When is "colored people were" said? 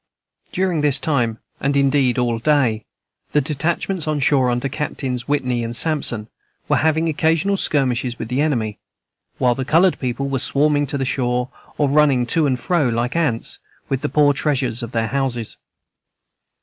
9.63-10.39